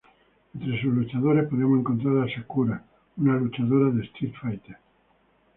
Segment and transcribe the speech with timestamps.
[0.55, 2.83] Entre sus luchadores, podíamos encontrar a Sakura,
[3.17, 4.77] una luchadora de Street Fighter.